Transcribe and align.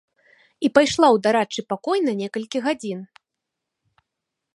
І 0.67 0.69
пайшла 0.77 1.07
ў 1.15 1.17
дарадчы 1.27 1.61
пакой 1.73 1.97
на 2.07 2.13
некалькі 2.21 2.63
гадзін. 2.69 3.07